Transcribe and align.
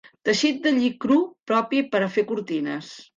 Teixit 0.27 0.61
de 0.63 0.71
lli 0.77 0.87
cru 1.05 1.17
propi 1.51 1.83
per 1.91 2.01
a 2.07 2.09
fer 2.17 2.25
cortines. 2.33 2.89